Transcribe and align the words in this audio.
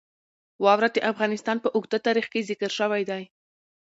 واوره 0.63 0.89
د 0.93 0.97
افغانستان 1.11 1.57
په 1.61 1.69
اوږده 1.75 1.99
تاریخ 2.07 2.25
کې 2.33 2.47
ذکر 2.49 2.69
شوی 2.79 3.03
دی. 3.09 3.23